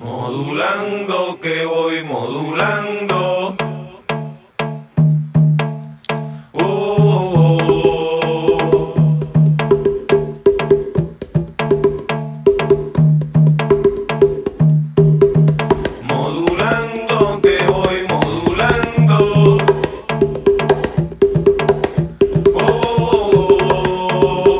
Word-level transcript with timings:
Modulando 0.00 1.38
que 1.40 1.66
voy 1.66 2.02
modulando. 2.04 3.54
Oh, 6.52 6.62
oh, 6.62 7.58
oh. 7.68 8.94
Modulando 16.08 17.40
que 17.42 17.58
voy 17.66 18.06
modulando. 18.08 19.58
Oh, 22.54 22.58
oh, 22.62 23.58
oh. 24.14 24.56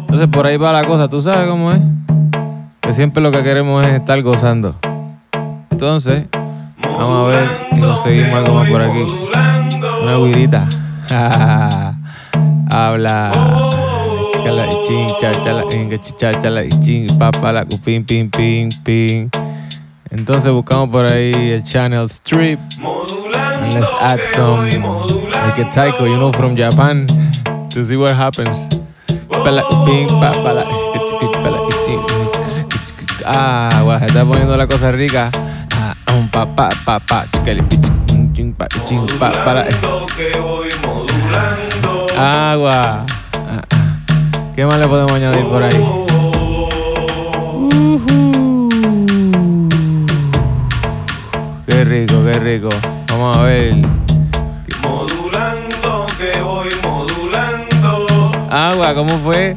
Entonces 0.00 0.28
por 0.32 0.46
ahí 0.46 0.56
va 0.56 0.72
la 0.72 0.84
cosa, 0.84 1.08
¿tú 1.08 1.20
sabes 1.20 1.48
cómo 1.48 1.70
es? 1.70 1.80
Que 2.84 2.92
siempre 2.92 3.22
lo 3.22 3.30
que 3.30 3.42
queremos 3.42 3.86
es 3.86 3.94
estar 3.94 4.20
gozando. 4.22 4.76
Entonces, 5.70 6.24
vamos 6.82 7.34
a 7.34 7.36
ver 7.36 7.48
y 7.72 7.80
conseguimos 7.80 8.34
algo 8.34 8.54
más 8.54 8.68
por 8.68 8.82
aquí. 8.82 9.06
Una 10.02 10.18
guirita. 10.18 10.68
Habla. 12.70 13.30
Chala 14.44 14.66
y 14.66 14.86
chin, 14.86 15.06
cha, 15.18 15.32
chala, 15.32 15.64
inga, 15.74 16.00
chi, 16.02 16.12
cha, 16.16 16.38
chala 16.38 16.64
y 16.64 16.68
chin, 16.80 17.06
pa, 17.18 17.30
pa, 17.30 17.52
la, 17.52 17.64
cu, 17.64 17.78
pin, 17.78 18.04
pin, 18.04 18.28
pin. 18.30 19.30
Entonces 20.10 20.52
buscamos 20.52 20.90
por 20.90 21.10
ahí 21.10 21.32
el 21.32 21.64
channel 21.64 22.10
Strip. 22.10 22.60
And 22.82 23.72
let's 23.72 23.90
add 24.00 24.20
some 24.34 24.68
like 25.30 25.58
a 25.58 25.70
taiko, 25.72 26.04
you 26.04 26.16
know, 26.16 26.30
from 26.32 26.54
Japan 26.54 27.06
to 27.70 27.82
see 27.82 27.96
what 27.96 28.12
happens. 28.12 28.68
Pala, 29.30 29.64
chiqui. 31.84 32.23
Ah, 33.26 33.80
guau, 33.82 33.98
se 33.98 34.06
está 34.06 34.22
poniendo 34.26 34.54
la 34.54 34.66
cosa 34.66 34.92
rica. 34.92 35.30
Ah, 35.74 35.96
um, 36.12 36.28
pa, 36.28 36.44
pa, 36.44 36.68
pa, 36.84 37.00
pa, 37.00 37.24
ching, 38.06 38.32
ching, 38.34 38.52
pa, 38.52 38.66
ching, 38.84 39.06
pa. 39.18 39.30
Modulando 39.30 40.06
que 40.14 40.38
voy 40.38 40.68
modulando. 40.84 42.06
Agua. 42.18 43.06
Ah, 43.48 43.62
ah. 43.62 43.62
¿Qué 44.54 44.66
más 44.66 44.78
le 44.78 44.86
podemos 44.86 45.12
añadir 45.12 45.44
por 45.46 45.62
ahí? 45.62 45.72
Qué 51.66 51.84
rico, 51.84 52.24
qué 52.24 52.38
rico. 52.40 52.68
Vamos 53.08 53.38
a 53.38 53.42
ver. 53.42 53.74
Modulando 54.82 56.06
que 56.18 56.40
voy 56.42 56.68
modulando. 56.82 58.30
Agua, 58.50 58.94
¿cómo 58.94 59.18
fue? 59.20 59.56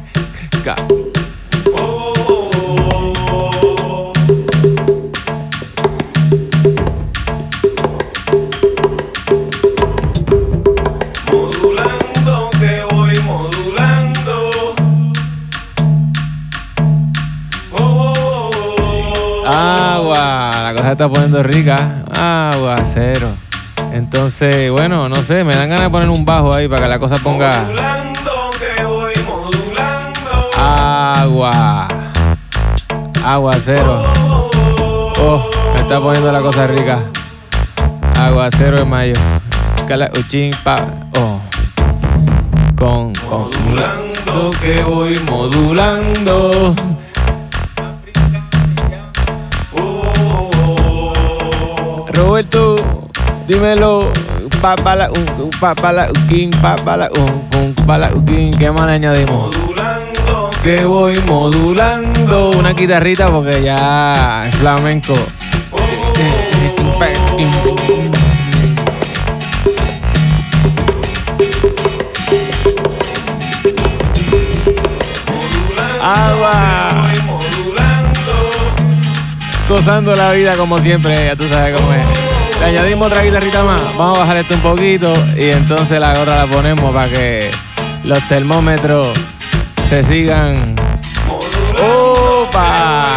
Cosa 20.78 20.86
se 20.86 20.92
está 20.92 21.08
poniendo 21.08 21.42
rica. 21.42 22.04
Agua, 22.16 22.76
cero. 22.84 23.34
Entonces, 23.92 24.70
bueno, 24.70 25.08
no 25.08 25.16
sé, 25.22 25.42
me 25.42 25.54
dan 25.54 25.68
ganas 25.68 25.84
de 25.84 25.90
poner 25.90 26.08
un 26.08 26.24
bajo 26.24 26.54
ahí 26.54 26.68
para 26.68 26.82
que 26.82 26.88
la 26.88 26.98
cosa 26.98 27.16
ponga 27.16 27.50
Modulando 27.50 28.50
que 28.76 28.84
voy 28.84 29.12
modulando. 29.26 30.50
agua. 30.56 31.88
Agua, 33.24 33.56
cero. 33.58 34.04
Oh, 35.20 35.50
me 35.74 35.80
está 35.80 36.00
poniendo 36.00 36.30
la 36.30 36.40
cosa 36.40 36.66
rica. 36.68 37.00
Agua, 38.16 38.48
cero 38.56 38.78
de 38.78 38.84
mayo. 38.84 39.14
Cala, 39.88 40.10
uchín, 40.18 40.52
pa. 40.62 40.76
Oh. 41.16 41.40
Con, 42.76 43.12
con. 43.28 43.50
Modulando 43.50 44.50
que 44.60 44.82
voy 44.82 45.18
Modulando. 45.28 46.74
Roberto, 52.18 52.74
dímelo. 53.46 54.10
Papala, 54.60 55.08
un, 55.12 55.50
papala, 55.60 56.10
uquín, 56.10 56.50
papala, 56.50 57.08
un, 57.14 57.60
un, 57.60 57.74
papala, 57.74 58.10
uquín. 58.12 58.50
¿Qué 58.58 58.72
más 58.72 58.86
le 58.86 58.92
añadimos? 58.94 59.56
Modulando 59.56 60.50
Que 60.60 60.84
voy 60.84 61.20
modulando 61.20 62.50
una 62.58 62.72
guitarrita 62.72 63.28
porque 63.30 63.62
ya 63.62 64.42
es 64.46 64.54
flamenco. 64.56 65.14
Agua. 76.02 76.87
Gozando 79.68 80.14
la 80.14 80.32
vida 80.32 80.56
como 80.56 80.78
siempre, 80.78 81.26
ya 81.26 81.36
tú 81.36 81.46
sabes 81.46 81.78
cómo 81.78 81.92
es. 81.92 82.00
Le 82.58 82.64
añadimos 82.64 83.08
otra 83.08 83.22
guitarrita 83.22 83.62
más. 83.62 83.80
Vamos 83.98 84.16
a 84.16 84.22
bajar 84.22 84.38
esto 84.38 84.54
un 84.54 84.60
poquito 84.60 85.12
y 85.36 85.50
entonces 85.50 86.00
la 86.00 86.14
gorra 86.14 86.36
la 86.36 86.46
ponemos 86.46 86.90
para 86.90 87.06
que 87.06 87.50
los 88.02 88.26
termómetros 88.28 89.08
se 89.90 90.02
sigan. 90.02 90.74
¡Opa! 91.82 93.08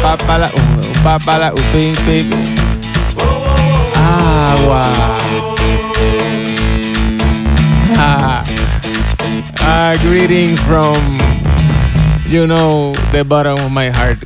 Papala, 0.00 0.48
un, 0.54 1.02
papala, 1.02 1.52
un, 1.54 1.62
ping, 1.72 1.94
ping. 2.06 2.30
Agua. 3.96 4.92
Ah, 7.96 8.44
ah, 9.58 9.94
greetings 10.04 10.58
from 10.60 11.18
you 12.30 12.46
know 12.46 12.94
the 13.10 13.24
bottom 13.24 13.58
of 13.58 13.72
my 13.72 13.90
heart. 13.90 14.20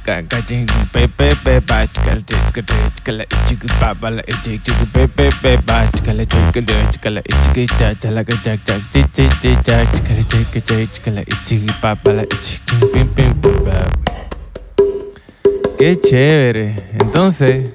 Qué 15.79 16.01
chévere. 16.01 16.77
Entonces, 17.01 17.73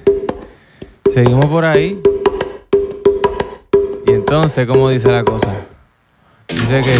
seguimos 1.12 1.46
por 1.46 1.64
ahí. 1.64 2.00
Y 4.06 4.12
entonces, 4.12 4.66
¿cómo 4.66 4.88
dice 4.90 5.10
la 5.10 5.24
cosa? 5.24 5.48
Dice 6.48 6.80
que 6.82 6.98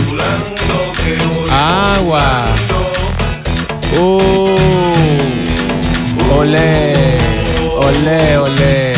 agua. 1.51 2.80
Uh, 3.99 4.57
olé, 6.39 6.93
olé, 7.77 8.39
olé. 8.39 8.93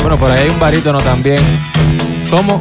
Bueno, 0.00 0.18
por 0.18 0.30
ahí 0.30 0.44
hay 0.44 0.50
un 0.50 0.60
barítono 0.60 0.98
también. 1.00 1.40
¿Cómo? 2.30 2.60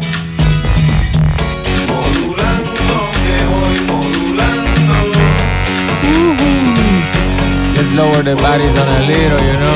Let's 7.75 7.93
lower 7.93 8.23
the 8.23 8.35
bodies 8.35 8.75
on 8.75 8.87
a 8.87 8.99
little, 9.07 9.39
you 9.45 9.57
know. 9.57 9.75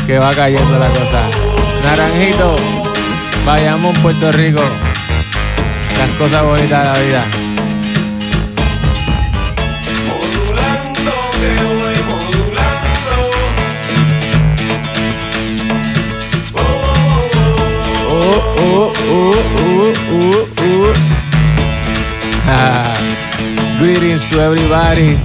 Que 0.06 0.18
va 0.18 0.30
cayendo 0.32 0.78
la 0.78 0.88
cosa. 0.88 1.22
Naranjito. 1.82 2.56
Vayamos 3.46 3.98
Puerto 3.98 4.30
Rico. 4.32 4.62
Las 5.98 6.10
cosas 6.18 6.42
bonitas 6.42 6.82
de 6.82 6.92
la 6.92 7.06
vida. 7.06 7.24
Oh, 18.10 18.42
oh, 18.58 18.92
oh, 19.08 19.32
oh, 19.58 19.92
oh, 20.12 20.48
oh. 20.60 20.92
Ah, 22.46 22.92
Greetings 23.80 24.28
to 24.30 24.40
everybody. 24.40 25.16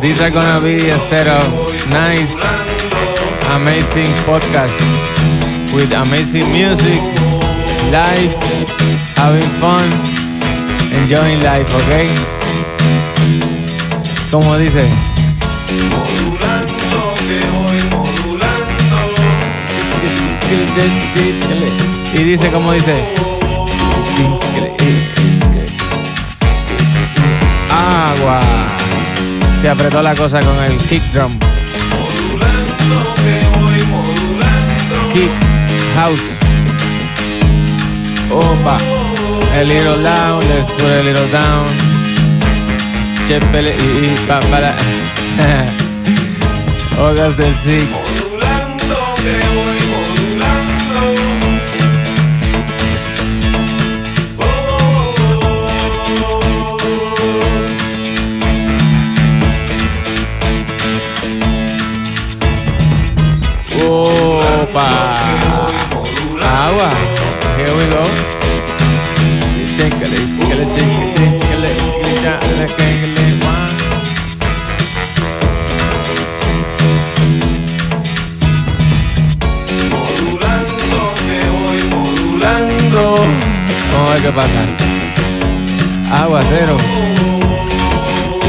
These 0.00 0.20
are 0.20 0.30
gonna 0.30 0.60
be 0.60 0.90
a 0.90 0.98
set 0.98 1.28
of 1.28 1.71
nice, 1.90 2.34
amazing 3.56 4.12
podcasts 4.24 4.82
with 5.74 5.92
amazing 5.92 6.50
music, 6.52 7.00
live, 7.90 8.32
having 9.16 9.48
fun, 9.60 9.88
enjoying 11.00 11.40
life, 11.40 11.68
okay? 11.74 12.08
Como 14.30 14.56
dice, 14.58 14.88
Y 22.14 22.22
dice 22.24 22.50
como 22.50 22.72
dice. 22.72 22.94
Agua. 27.70 28.40
Se 29.60 29.68
apretó 29.68 30.02
la 30.02 30.14
cosa 30.14 30.40
con 30.40 30.62
el 30.62 30.76
kick 30.76 31.02
drum. 31.12 31.38
Kick 35.12 35.30
house. 35.94 36.18
Opa. 38.30 38.78
A 39.54 39.62
little 39.62 40.02
down, 40.02 40.40
let's 40.48 40.70
put 40.70 40.88
a 40.88 41.02
little 41.02 41.28
down. 41.28 41.68
Chepele 43.26 43.74
y, 43.76 44.06
y 44.06 44.26
pa, 44.26 44.40
para. 44.50 44.74
August 46.98 47.36
the 47.36 48.11
Modulando 79.90 81.14
que 81.16 81.38
voy 81.50 81.80
modulando. 81.90 83.02
Vamos 83.92 84.08
a 84.08 84.12
ver 84.12 84.22
qué 84.22 84.32
pasa. 84.32 84.60
Agua 86.22 86.40
cero. 86.48 86.76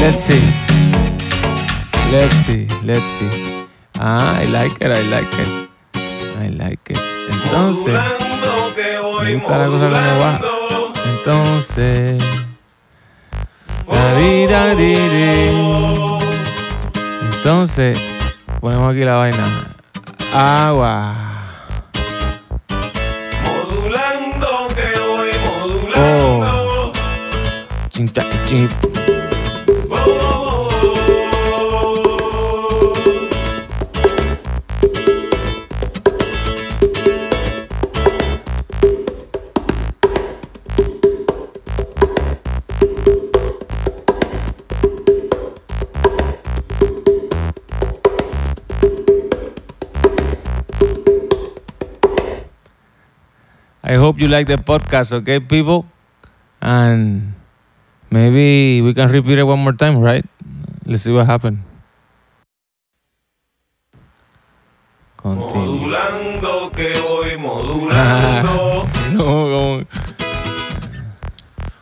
Let's 0.00 0.20
see. 0.20 0.42
Let's 2.10 2.34
see. 2.46 2.66
Let's 2.84 3.04
see. 3.18 3.30
Ah, 3.98 4.40
I 4.40 4.46
like 4.46 4.76
it. 4.84 4.90
I 4.90 5.02
like 5.08 5.34
it. 5.38 5.48
I 6.40 6.48
like 6.50 6.90
it. 6.92 6.98
Entonces. 7.30 8.33
Me 8.84 9.34
gusta 9.36 9.56
la 9.56 9.66
cosa 9.66 9.88
como 9.88 10.18
va. 10.20 10.40
Entonces. 11.06 12.22
la 13.86 14.14
vida, 14.14 14.74
di, 14.74 14.94
di. 14.94 15.48
Entonces, 17.32 17.98
ponemos 18.60 18.92
aquí 18.92 19.04
la 19.04 19.16
vaina. 19.16 19.44
Agua. 20.34 21.14
Modulando 23.42 24.68
que 24.68 25.00
voy 25.00 25.30
modulando. 25.46 26.92
Chin, 27.88 28.12
cha, 28.12 28.22
chin. 28.44 28.68
Hope 54.14 54.20
you 54.20 54.28
like 54.28 54.46
the 54.46 54.54
podcast, 54.56 55.12
okay, 55.12 55.40
people? 55.40 55.86
And 56.62 57.34
maybe 58.10 58.80
we 58.80 58.94
can 58.94 59.10
repeat 59.10 59.38
it 59.38 59.42
one 59.42 59.58
more 59.58 59.72
time, 59.72 59.98
right? 59.98 60.24
Let's 60.86 61.02
see 61.02 61.10
what 61.10 61.26
happened. 61.26 61.58
Continue. 65.16 65.90
Modulando 65.90 66.70
que 66.70 66.92
voy 67.02 67.36
modulando. 67.42 68.86
No, 69.14 69.24
como- 69.50 69.86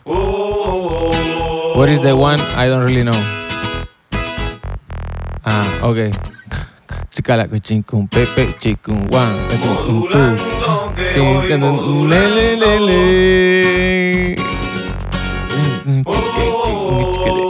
Oh, 0.05 1.13
What 1.77 1.89
is 1.91 2.01
the 2.01 2.17
one? 2.17 2.41
I 2.57 2.67
don't 2.67 2.85
really 2.85 3.05
know. 3.05 3.13
Ah, 5.45 5.69
okay. 5.85 6.11
Chicala, 7.15 7.45
pepe, 7.49 7.61
chincun, 8.59 9.11
one, 9.13 9.49
chincun, 9.49 10.11
two. 10.11 10.62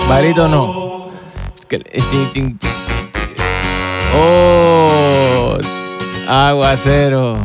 Barito 0.09 0.49
no. 0.49 1.11
Chin. 2.33 2.59
Oh, 4.15 5.57
aguacero. 6.29 7.39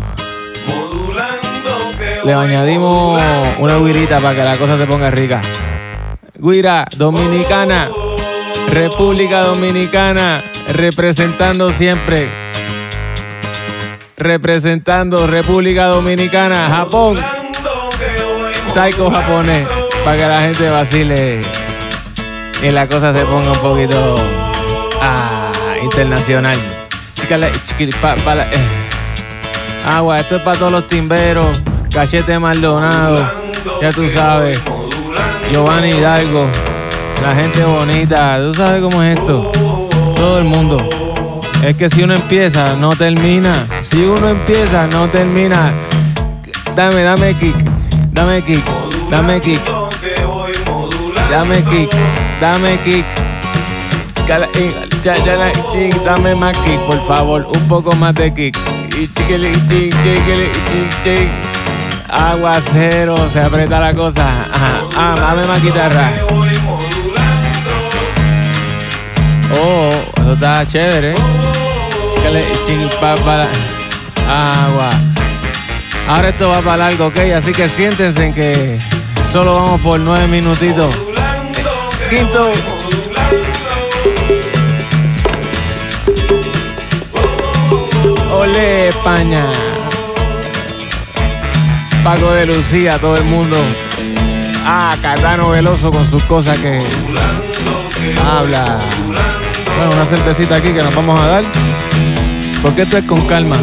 Le 2.25 2.33
añadimos 2.33 3.21
una 3.59 3.77
guirita 3.77 4.19
para 4.19 4.35
que 4.35 4.43
la 4.43 4.57
cosa 4.57 4.77
se 4.77 4.85
ponga 4.85 5.09
rica. 5.09 5.41
Guira, 6.35 6.85
dominicana, 6.97 7.89
República 8.69 9.43
Dominicana, 9.43 10.43
representando 10.73 11.71
siempre. 11.71 12.46
Representando 14.19 15.27
República 15.27 15.85
Dominicana, 15.85 16.69
Japón, 16.69 17.13
taiko 18.73 19.11
japonés, 19.11 19.67
para 20.03 20.17
que 20.17 20.23
la 20.27 20.41
gente 20.41 20.69
vacile 20.71 21.41
y 22.63 22.71
la 22.71 22.87
cosa 22.87 23.13
se 23.13 23.19
ponga 23.25 23.51
un 23.51 23.59
poquito 23.59 24.15
ah, 25.03 25.51
internacional. 25.83 26.57
La- 27.29 27.47
eh. 27.47 28.57
Agua, 29.87 30.19
esto 30.19 30.37
es 30.37 30.41
para 30.41 30.57
todos 30.57 30.71
los 30.71 30.87
timberos, 30.87 31.61
cachete 31.93 32.39
Maldonado, 32.39 33.17
ya 33.83 33.93
tú 33.93 34.09
sabes. 34.09 34.59
Giovanni 35.51 35.91
Hidalgo, 35.91 36.49
la 37.21 37.35
gente 37.35 37.63
bonita, 37.63 38.39
tú 38.41 38.51
sabes 38.55 38.81
cómo 38.81 39.03
es 39.03 39.19
esto. 39.19 39.51
Todo 40.15 40.39
el 40.39 40.43
mundo. 40.45 40.89
Es 41.63 41.75
que 41.75 41.89
si 41.89 42.03
uno 42.03 42.13
empieza, 42.13 42.75
no 42.75 42.95
termina. 42.95 43.67
Si 43.81 43.97
uno 43.97 44.29
empieza, 44.29 44.87
no 44.87 45.09
termina. 45.09 45.73
Dame, 46.75 47.03
dame 47.03 47.33
kick, 47.33 47.55
dame 48.13 48.41
kick, 48.43 48.63
dame 49.09 49.41
kick, 49.41 49.61
dame 51.29 51.63
kick, 51.63 51.89
dame 52.39 52.77
kick. 52.83 53.05
Dame 56.03 56.35
más 56.35 56.57
kick, 56.57 56.79
por 56.81 57.07
favor, 57.07 57.47
un 57.53 57.67
poco 57.67 57.93
más 57.95 58.13
de 58.13 58.33
kick. 58.33 58.57
Aguacero, 62.09 63.29
se 63.29 63.41
aprieta 63.41 63.79
la 63.79 63.93
cosa. 63.93 64.45
Ajá. 64.51 64.83
Ah, 64.95 65.15
dame 65.17 65.47
más 65.47 65.63
guitarra. 65.63 66.11
Oh, 69.59 69.93
eso 70.17 70.33
está 70.33 70.67
chévere. 70.67 71.15
Para. 73.23 73.47
Agua. 74.27 74.89
Ahora 76.09 76.27
esto 76.27 76.49
va 76.49 76.59
para 76.59 76.77
largo, 76.77 77.07
ok. 77.07 77.19
Así 77.37 77.53
que 77.53 77.69
siéntense 77.69 78.21
en 78.21 78.33
que 78.33 78.79
solo 79.31 79.53
vamos 79.53 79.79
por 79.79 79.97
nueve 79.97 80.27
minutitos. 80.27 80.93
Quinto. 82.09 82.51
Ole, 88.33 88.89
España. 88.89 89.45
Paco 92.03 92.31
de 92.31 92.45
Lucía, 92.45 92.99
todo 92.99 93.15
el 93.15 93.23
mundo. 93.23 93.55
Ah, 94.65 94.93
Cardano 95.01 95.51
Veloso 95.51 95.91
con 95.91 96.05
sus 96.05 96.23
cosas 96.23 96.57
que 96.57 96.81
habla. 98.21 98.79
Bueno, 99.77 99.91
una 99.93 100.05
cervecita 100.05 100.55
aquí 100.57 100.73
que 100.73 100.83
nos 100.83 100.93
vamos 100.93 101.17
a 101.19 101.27
dar. 101.27 101.43
Porque 102.61 102.81
esto 102.81 102.97
es 102.97 103.03
con 103.05 103.21
calma. 103.27 103.55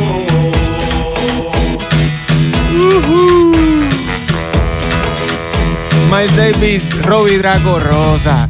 Ujú. 2.77 3.45
Miles 6.11 6.37
Davis, 6.37 7.03
Robbie 7.03 7.39
Draco, 7.39 7.81
Rosa. 7.81 8.49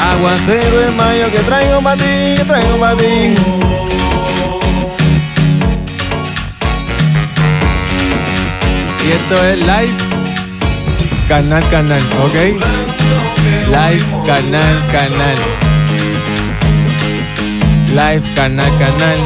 Aguacero 0.00 0.88
en 0.88 0.96
mayo 0.96 1.30
que 1.30 1.38
traigo 1.40 1.80
para 1.80 1.96
ti, 1.96 2.34
que 2.36 2.44
traigo 2.44 2.76
para 2.78 2.96
ti. 2.96 3.34
Y 9.04 9.10
esto 9.10 9.44
es 9.46 9.58
live, 9.58 9.94
canal, 11.28 11.62
canal, 11.70 12.00
¿ok? 12.22 12.34
Live, 13.66 14.04
canal, 14.24 14.86
canal. 14.92 15.71
Live, 17.92 18.22
canal, 18.34 18.70
canal. 18.78 19.18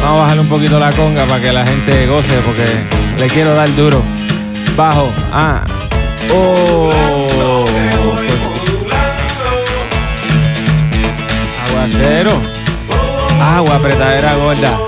Vamos 0.00 0.20
a 0.20 0.22
bajarle 0.22 0.40
un 0.42 0.48
poquito 0.48 0.78
la 0.78 0.92
conga 0.92 1.26
para 1.26 1.42
que 1.42 1.52
la 1.52 1.64
gente 1.64 2.06
goce 2.06 2.36
porque 2.46 2.64
le 3.18 3.26
quiero 3.26 3.56
dar 3.56 3.74
duro. 3.74 4.04
Bajo. 4.76 5.12
Ah. 5.32 5.64
Oh. 6.32 6.90
Aguacero. 11.66 12.40
Agua, 13.40 13.74
apretadera 13.74 14.34
gorda. 14.34 14.78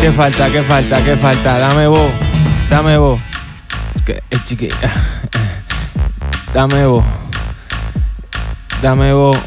¿Qué 0.00 0.12
falta? 0.12 0.48
¿Qué 0.48 0.62
falta? 0.62 1.04
¿Qué 1.04 1.16
falta? 1.16 1.58
Dame 1.58 1.88
vos. 1.88 2.10
Dame 2.70 2.96
vos. 2.98 3.20
Que 4.04 4.22
es 4.30 4.44
chiqui. 4.44 4.70
Dame 6.52 6.86
vos. 6.86 7.04
Dame 8.82 9.12
vos. 9.12 9.38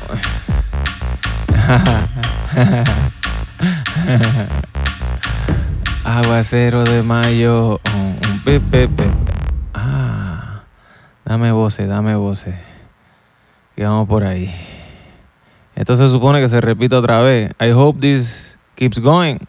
Aguacero 6.03 6.84
de 6.84 7.03
mayo. 7.03 7.79
Un. 7.94 8.20
Ah. 9.74 10.63
Dame 11.25 11.51
voces, 11.51 11.88
dame 11.88 12.15
voces. 12.15 12.56
Que 13.75 13.84
vamos 13.84 14.08
por 14.08 14.24
ahí. 14.24 14.53
Esto 15.75 15.96
se 15.96 16.10
supone 16.10 16.41
que 16.41 16.50
se 16.50 16.60
repite 16.60 16.96
otra 16.96 17.22
vez. 17.22 17.51
I 17.62 17.72
hope 17.72 18.00
this 18.01 18.58
keeps 18.75 19.00
going. 19.00 19.39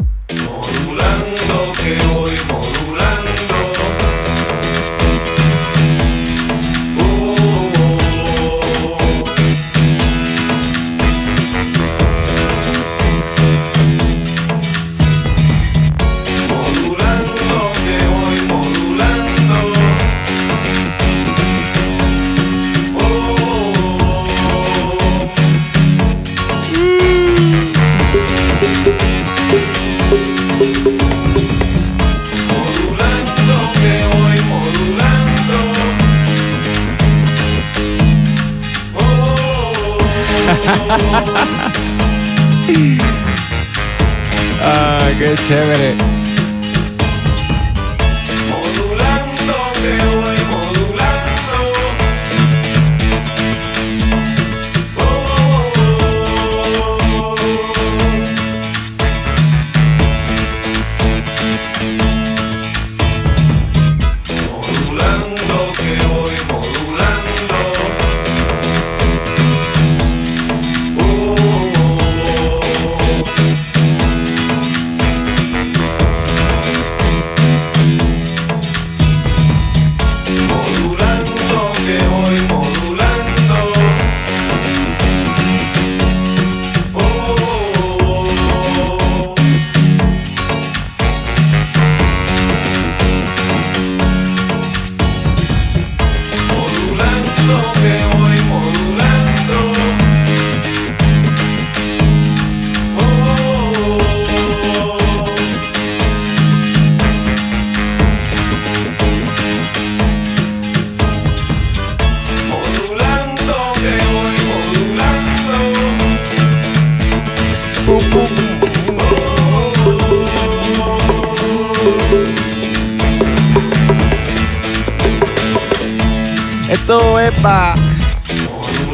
Chévere. 45.51 46.20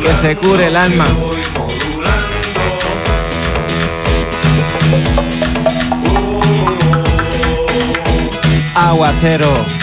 Que 0.03 0.15
se 0.15 0.37
cure 0.37 0.67
el 0.69 0.77
alma. 0.77 1.07
Aguacero. 8.75 9.76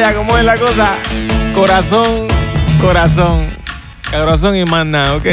Ah, 0.00 0.12
ya, 0.12 0.16
¿cómo 0.16 0.38
es 0.38 0.44
la 0.46 0.56
cosa? 0.56 0.94
Corazón, 1.54 2.26
corazón. 2.80 3.50
Corazón 4.10 4.56
y 4.56 4.64
más 4.64 4.86
nada, 4.86 5.16
¿ok? 5.16 5.26